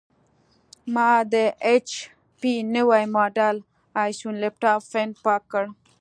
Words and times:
ما 0.93 1.09
د 1.33 1.35
ایچ 1.65 1.89
پي 2.39 2.53
نوي 2.75 3.03
ماډل 3.15 3.57
ائ 4.01 4.11
سیون 4.17 4.35
لېپټاپ 4.43 4.81
فین 4.91 5.09
پاک 5.23 5.41
کړ. 5.51 5.63